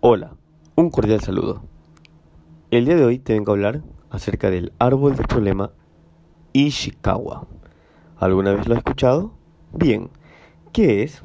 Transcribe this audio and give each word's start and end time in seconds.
Hola, 0.00 0.36
un 0.76 0.90
cordial 0.90 1.20
saludo. 1.20 1.62
El 2.70 2.84
día 2.84 2.96
de 2.96 3.04
hoy 3.04 3.18
te 3.18 3.32
vengo 3.32 3.50
a 3.50 3.54
hablar 3.54 3.82
acerca 4.10 4.50
del 4.50 4.72
árbol 4.78 5.16
del 5.16 5.26
problema 5.26 5.72
Ishikawa. 6.52 7.46
¿Alguna 8.18 8.52
vez 8.52 8.68
lo 8.68 8.74
has 8.74 8.78
escuchado? 8.78 9.32
Bien, 9.72 10.10
¿qué 10.72 11.02
es? 11.02 11.22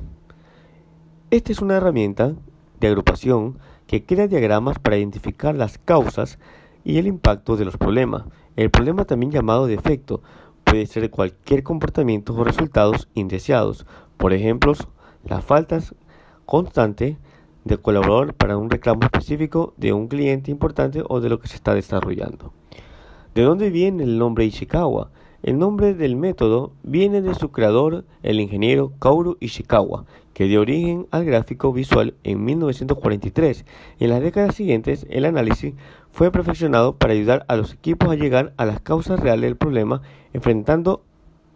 Esta 1.29 1.51
es 1.51 1.61
una 1.61 1.77
herramienta 1.77 2.33
de 2.79 2.87
agrupación 2.87 3.59
que 3.87 4.03
crea 4.05 4.27
diagramas 4.27 4.79
para 4.79 4.97
identificar 4.97 5.55
las 5.55 5.77
causas 5.77 6.39
y 6.83 6.97
el 6.97 7.07
impacto 7.07 7.57
de 7.57 7.65
los 7.65 7.77
problemas. 7.77 8.23
El 8.55 8.71
problema 8.71 9.05
también 9.05 9.31
llamado 9.31 9.67
defecto 9.67 10.21
puede 10.63 10.85
ser 10.87 11.09
cualquier 11.11 11.63
comportamiento 11.63 12.33
o 12.33 12.43
resultados 12.43 13.07
indeseados, 13.13 13.85
por 14.17 14.33
ejemplo, 14.33 14.73
las 15.23 15.43
faltas 15.43 15.93
constantes 16.51 17.15
de 17.63 17.77
colaborador 17.77 18.33
para 18.33 18.57
un 18.57 18.69
reclamo 18.69 19.03
específico 19.03 19.73
de 19.77 19.93
un 19.93 20.09
cliente 20.09 20.51
importante 20.51 21.01
o 21.07 21.21
de 21.21 21.29
lo 21.29 21.39
que 21.39 21.47
se 21.47 21.55
está 21.55 21.73
desarrollando. 21.73 22.51
¿De 23.33 23.43
dónde 23.43 23.69
viene 23.69 24.03
el 24.03 24.17
nombre 24.17 24.43
Ishikawa? 24.43 25.11
El 25.43 25.57
nombre 25.57 25.93
del 25.93 26.17
método 26.17 26.73
viene 26.83 27.21
de 27.21 27.35
su 27.35 27.51
creador, 27.51 28.03
el 28.21 28.41
ingeniero 28.41 28.91
Kaoru 28.99 29.37
Ishikawa, 29.39 30.03
que 30.33 30.43
dio 30.43 30.59
origen 30.59 31.07
al 31.11 31.23
gráfico 31.23 31.71
visual 31.71 32.15
en 32.25 32.43
1943. 32.43 33.63
En 34.01 34.09
las 34.09 34.21
décadas 34.21 34.53
siguientes, 34.53 35.07
el 35.09 35.23
análisis 35.23 35.73
fue 36.11 36.33
perfeccionado 36.33 36.97
para 36.97 37.13
ayudar 37.13 37.45
a 37.47 37.55
los 37.55 37.71
equipos 37.75 38.09
a 38.09 38.15
llegar 38.15 38.51
a 38.57 38.65
las 38.65 38.81
causas 38.81 39.21
reales 39.21 39.43
del 39.43 39.55
problema, 39.55 40.01
enfrentando 40.33 41.01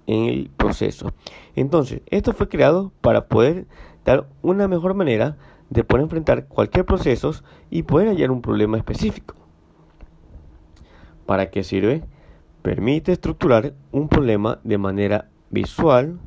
en 0.07 0.25
el 0.25 0.49
proceso. 0.55 1.13
Entonces, 1.55 2.01
esto 2.07 2.33
fue 2.33 2.49
creado 2.49 2.91
para 3.01 3.27
poder 3.27 3.65
dar 4.03 4.27
una 4.41 4.67
mejor 4.67 4.93
manera 4.93 5.37
de 5.69 5.83
poder 5.83 6.03
enfrentar 6.03 6.47
cualquier 6.47 6.85
proceso 6.85 7.33
y 7.69 7.83
poder 7.83 8.09
hallar 8.09 8.31
un 8.31 8.41
problema 8.41 8.77
específico. 8.77 9.35
¿Para 11.25 11.49
qué 11.49 11.63
sirve? 11.63 12.03
Permite 12.61 13.11
estructurar 13.11 13.73
un 13.91 14.07
problema 14.07 14.59
de 14.63 14.77
manera 14.77 15.29
visual, 15.49 16.19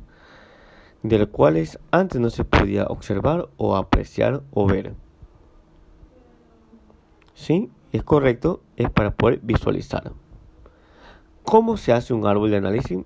del 1.03 1.29
cual 1.29 1.67
antes 1.91 2.19
no 2.19 2.29
se 2.29 2.43
podía 2.43 2.85
observar 2.85 3.49
o 3.57 3.77
apreciar 3.77 4.41
o 4.51 4.65
ver. 4.65 4.93
Sí, 7.33 7.69
es 7.93 8.03
correcto, 8.03 8.61
es 8.75 8.89
para 8.89 9.11
poder 9.11 9.39
visualizar. 9.41 10.11
¿Cómo 11.43 11.77
se 11.77 11.93
hace 11.93 12.13
un 12.13 12.27
árbol 12.27 12.51
de 12.51 12.57
análisis? 12.57 12.99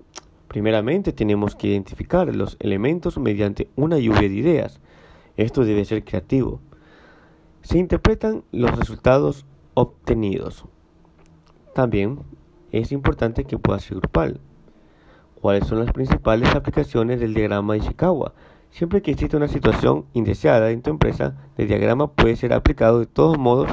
Primeramente 0.54 1.12
tenemos 1.12 1.56
que 1.56 1.66
identificar 1.66 2.32
los 2.32 2.56
elementos 2.60 3.18
mediante 3.18 3.68
una 3.74 3.98
lluvia 3.98 4.28
de 4.28 4.36
ideas. 4.36 4.78
Esto 5.36 5.64
debe 5.64 5.84
ser 5.84 6.04
creativo. 6.04 6.60
Se 7.62 7.76
interpretan 7.76 8.44
los 8.52 8.70
resultados 8.70 9.46
obtenidos. 9.74 10.64
También 11.74 12.20
es 12.70 12.92
importante 12.92 13.42
que 13.42 13.58
pueda 13.58 13.80
ser 13.80 13.96
grupal. 13.96 14.38
¿Cuáles 15.40 15.66
son 15.66 15.80
las 15.80 15.92
principales 15.92 16.54
aplicaciones 16.54 17.18
del 17.18 17.34
diagrama 17.34 17.72
de 17.72 17.80
Ishikawa? 17.80 18.32
Siempre 18.70 19.02
que 19.02 19.10
exista 19.10 19.36
una 19.36 19.48
situación 19.48 20.04
indeseada 20.12 20.70
en 20.70 20.82
tu 20.82 20.90
empresa, 20.90 21.34
el 21.58 21.66
diagrama 21.66 22.12
puede 22.12 22.36
ser 22.36 22.52
aplicado 22.52 23.00
de 23.00 23.06
todos 23.06 23.38
modos. 23.38 23.72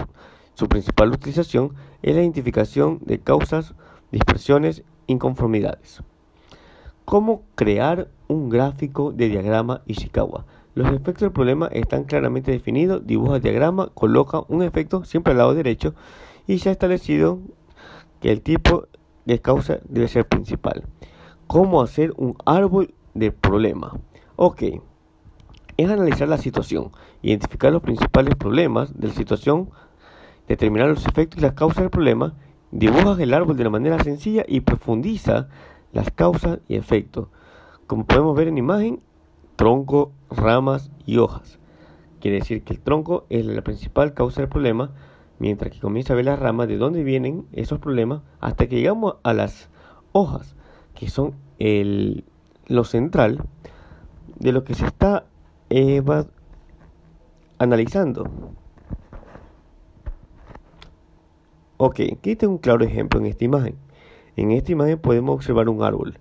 Su 0.56 0.68
principal 0.68 1.12
utilización 1.12 1.76
es 2.02 2.16
la 2.16 2.22
identificación 2.22 2.98
de 3.06 3.20
causas, 3.20 3.76
dispersiones, 4.12 4.84
inconformidades. 5.06 6.02
¿Cómo 7.06 7.44
crear 7.56 8.10
un 8.28 8.50
gráfico 8.50 9.12
de 9.12 9.28
diagrama 9.28 9.82
Ishikawa? 9.86 10.46
Los 10.76 10.88
efectos 10.88 11.22
del 11.22 11.32
problema 11.32 11.68
están 11.68 12.06
claramente 12.06 12.52
definidos. 12.52 13.06
Dibuja 13.06 13.38
el 13.38 13.42
diagrama, 13.42 13.90
coloca 13.94 14.44
un 14.48 14.64
efecto 14.64 15.04
siempre 15.04 15.32
al 15.32 15.40
lado 15.40 15.54
derecho 15.54 15.94
y 16.48 16.60
se 16.60 16.70
ha 16.70 16.72
establecido 16.72 17.40
que 18.22 18.32
el 18.32 18.42
tipo 18.42 18.88
de 19.26 19.40
causa 19.40 19.80
debe 19.90 20.08
ser 20.08 20.28
principal. 20.28 20.84
¿Cómo 21.48 21.82
hacer 21.82 22.14
un 22.16 22.38
árbol 22.46 22.94
de 23.14 23.32
problema? 23.32 23.98
Ok, 24.38 24.64
es 25.76 25.90
analizar 25.90 26.30
la 26.30 26.38
situación, 26.38 26.92
identificar 27.22 27.74
los 27.74 27.82
principales 27.82 28.36
problemas 28.36 28.98
de 28.98 29.10
la 29.10 29.14
situación, 29.14 29.70
determinar 30.48 30.90
los 30.90 31.06
efectos 31.06 31.40
y 31.40 31.42
las 31.42 31.54
causas 31.54 31.80
del 31.80 31.90
problema, 31.90 32.36
dibuja 32.72 33.22
el 33.22 33.34
árbol 33.34 33.58
de 33.58 33.64
una 33.64 33.72
manera 33.72 34.04
sencilla 34.04 34.46
y 34.48 34.62
profundiza 34.62 35.50
las 35.94 36.12
causas 36.12 36.60
y 36.68 36.76
efectos. 36.76 37.28
Como 37.88 38.06
podemos 38.06 38.36
ver 38.36 38.48
en 38.48 38.58
imagen, 38.58 39.02
tronco, 39.56 40.12
ramas 40.30 40.92
y 41.06 41.18
hojas. 41.18 41.60
Quiere 42.20 42.38
decir 42.38 42.64
que 42.64 42.74
el 42.74 42.80
tronco 42.80 43.26
es 43.30 43.46
la 43.46 43.62
principal 43.64 44.14
causa 44.14 44.42
del 44.42 44.50
problema, 44.50 44.92
mientras 45.40 45.72
que 45.72 45.80
comienza 45.80 46.14
a 46.14 46.16
ver 46.16 46.26
las 46.26 46.40
ramas 46.40 46.68
de 46.68 46.78
dónde 46.78 47.04
vienen 47.04 47.46
esos 47.52 47.80
problemas 47.80 48.22
hasta 48.40 48.68
que 48.68 48.78
llegamos 48.78 49.16
a 49.24 49.34
las 49.34 49.70
hojas, 50.12 50.56
que 50.94 51.10
son 51.10 51.34
el, 51.60 52.26
lo 52.68 52.84
central 52.84 53.44
de 54.38 54.52
lo 54.52 54.64
que 54.64 54.74
se 54.74 54.86
está 54.86 55.26
analizando. 57.58 58.30
Ok, 61.78 62.00
aquí 62.14 62.36
tengo 62.36 62.54
un 62.54 62.60
claro 62.60 62.86
ejemplo 62.86 63.20
en 63.20 63.26
esta 63.26 63.44
imagen. 63.44 63.76
En 64.36 64.52
esta 64.52 64.72
imagen 64.72 65.00
podemos 65.00 65.36
observar 65.36 65.70
un 65.70 65.84
árbol. 65.84 66.18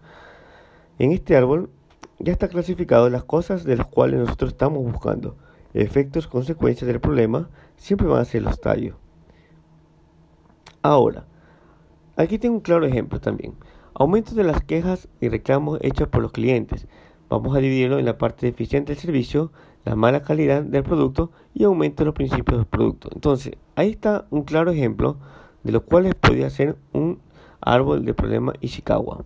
En 0.98 1.12
este 1.12 1.37
árbol 1.37 1.71
ya 2.19 2.32
está 2.32 2.48
clasificado 2.48 3.09
las 3.09 3.25
cosas 3.25 3.65
de 3.65 3.76
las 3.76 3.87
cuales 3.87 4.21
nosotros 4.21 4.53
estamos 4.53 4.82
buscando. 4.82 5.37
Efectos, 5.72 6.26
consecuencias 6.26 6.87
del 6.87 7.00
problema 7.00 7.49
siempre 7.76 8.06
van 8.06 8.20
a 8.20 8.25
ser 8.25 8.43
los 8.43 8.60
tallos. 8.60 8.97
Ahora, 10.82 11.26
aquí 12.16 12.38
tengo 12.38 12.56
un 12.56 12.60
claro 12.60 12.84
ejemplo 12.87 13.20
también. 13.20 13.54
Aumento 13.94 14.34
de 14.34 14.44
las 14.44 14.62
quejas 14.62 15.09
y 15.20 15.28
reclamos 15.28 15.78
hechos 15.82 16.09
por 16.09 16.22
los 16.22 16.32
clientes. 16.32 16.87
Vamos 17.28 17.56
a 17.56 17.60
dividirlo 17.60 17.99
en 17.99 18.06
la 18.06 18.19
parte 18.19 18.47
deficiente 18.47 18.93
del 18.93 19.00
servicio, 19.00 19.53
la 19.84 19.94
mala 19.94 20.22
calidad 20.22 20.62
del 20.62 20.82
producto 20.82 21.31
y 21.54 21.65
aumento 21.65 22.03
de 22.03 22.06
los 22.06 22.15
principios 22.15 22.59
del 22.59 22.66
producto. 22.66 23.09
Entonces, 23.15 23.54
ahí 23.76 23.91
está 23.91 24.26
un 24.31 24.43
claro 24.43 24.70
ejemplo 24.72 25.16
de 25.62 25.72
los 25.72 25.82
cuales 25.82 26.15
podría 26.15 26.50
ser 26.50 26.76
un 26.93 27.20
árbol 27.60 28.04
de 28.04 28.15
problema 28.15 28.53
Ishikawa. 28.60 29.25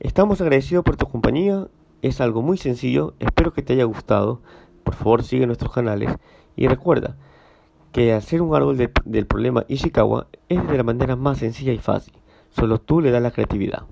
Estamos 0.00 0.40
agradecidos 0.40 0.84
por 0.84 0.96
tu 0.96 1.06
compañía, 1.06 1.66
es 2.02 2.20
algo 2.20 2.42
muy 2.42 2.58
sencillo, 2.58 3.14
espero 3.18 3.52
que 3.52 3.62
te 3.62 3.72
haya 3.72 3.84
gustado, 3.84 4.40
por 4.84 4.94
favor 4.94 5.22
sigue 5.22 5.46
nuestros 5.46 5.72
canales. 5.72 6.14
Y 6.56 6.68
recuerda 6.68 7.16
que 7.92 8.12
hacer 8.12 8.42
un 8.42 8.54
árbol 8.54 8.76
del 8.76 9.26
problema 9.26 9.64
Ishikawa 9.68 10.26
es 10.48 10.66
de 10.68 10.76
la 10.76 10.82
manera 10.82 11.16
más 11.16 11.38
sencilla 11.38 11.72
y 11.72 11.78
fácil, 11.78 12.14
solo 12.50 12.78
tú 12.78 13.00
le 13.00 13.10
das 13.10 13.22
la 13.22 13.30
creatividad. 13.30 13.84